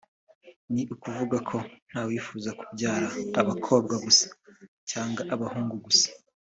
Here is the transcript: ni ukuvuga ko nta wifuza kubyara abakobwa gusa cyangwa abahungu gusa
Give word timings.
ni 0.73 0.81
ukuvuga 0.93 1.37
ko 1.49 1.57
nta 1.89 2.01
wifuza 2.07 2.49
kubyara 2.59 3.07
abakobwa 3.41 3.95
gusa 4.05 4.27
cyangwa 4.89 5.21
abahungu 5.33 5.75
gusa 5.85 6.09